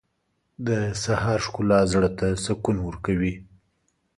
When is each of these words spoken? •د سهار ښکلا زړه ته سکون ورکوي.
•د 0.67 0.69
سهار 1.03 1.39
ښکلا 1.45 1.79
زړه 1.93 2.09
ته 2.19 2.27
سکون 2.45 2.77
ورکوي. 2.87 3.33